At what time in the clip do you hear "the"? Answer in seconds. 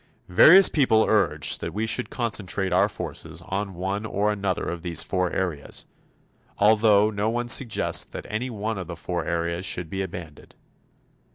8.87-8.95